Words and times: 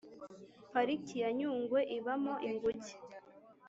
Pariki 0.71 1.15
ya 1.23 1.29
Nyungwe 1.37 1.79
ibamo 1.97 2.33
inguge 2.47 2.93